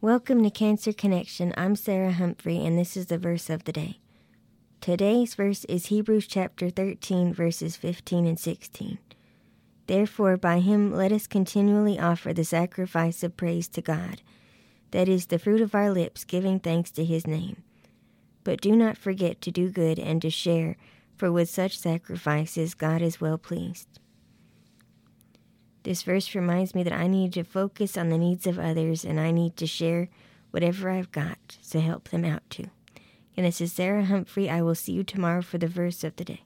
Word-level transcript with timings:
Welcome 0.00 0.44
to 0.44 0.50
Cancer 0.50 0.92
Connection. 0.92 1.52
I'm 1.56 1.74
Sarah 1.74 2.12
Humphrey, 2.12 2.64
and 2.64 2.78
this 2.78 2.96
is 2.96 3.06
the 3.06 3.18
verse 3.18 3.50
of 3.50 3.64
the 3.64 3.72
day. 3.72 3.98
Today's 4.80 5.34
verse 5.34 5.64
is 5.64 5.86
Hebrews 5.86 6.28
chapter 6.28 6.70
13, 6.70 7.34
verses 7.34 7.74
15 7.74 8.24
and 8.24 8.38
16. 8.38 8.98
Therefore, 9.88 10.36
by 10.36 10.60
him 10.60 10.92
let 10.92 11.10
us 11.10 11.26
continually 11.26 11.98
offer 11.98 12.32
the 12.32 12.44
sacrifice 12.44 13.24
of 13.24 13.36
praise 13.36 13.66
to 13.70 13.82
God, 13.82 14.22
that 14.92 15.08
is, 15.08 15.26
the 15.26 15.38
fruit 15.40 15.60
of 15.60 15.74
our 15.74 15.90
lips, 15.90 16.22
giving 16.24 16.60
thanks 16.60 16.92
to 16.92 17.04
his 17.04 17.26
name. 17.26 17.64
But 18.44 18.60
do 18.60 18.76
not 18.76 18.96
forget 18.96 19.40
to 19.40 19.50
do 19.50 19.68
good 19.68 19.98
and 19.98 20.22
to 20.22 20.30
share, 20.30 20.76
for 21.16 21.32
with 21.32 21.50
such 21.50 21.76
sacrifices 21.76 22.74
God 22.74 23.02
is 23.02 23.20
well 23.20 23.36
pleased. 23.36 23.98
This 25.82 26.02
verse 26.02 26.34
reminds 26.34 26.74
me 26.74 26.82
that 26.82 26.92
I 26.92 27.06
need 27.06 27.32
to 27.34 27.44
focus 27.44 27.96
on 27.96 28.08
the 28.08 28.18
needs 28.18 28.46
of 28.46 28.58
others 28.58 29.04
and 29.04 29.18
I 29.18 29.30
need 29.30 29.56
to 29.56 29.66
share 29.66 30.08
whatever 30.50 30.90
I've 30.90 31.12
got 31.12 31.38
to 31.70 31.80
help 31.80 32.08
them 32.08 32.24
out 32.24 32.42
too. 32.50 32.70
And 33.36 33.46
this 33.46 33.60
is 33.60 33.72
Sarah 33.72 34.04
Humphrey. 34.04 34.50
I 34.50 34.62
will 34.62 34.74
see 34.74 34.92
you 34.92 35.04
tomorrow 35.04 35.42
for 35.42 35.58
the 35.58 35.68
verse 35.68 36.02
of 36.02 36.16
the 36.16 36.24
day. 36.24 36.42